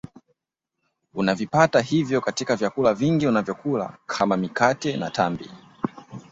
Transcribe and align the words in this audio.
Unavipata 1.13 1.81
hivyo 1.81 2.21
katika 2.21 2.55
vyakula 2.55 2.93
vingi 2.93 3.27
unavyokula 3.27 3.97
kama 4.05 4.37
mikate 4.37 4.97
na 4.97 5.09
tambi 5.11 5.49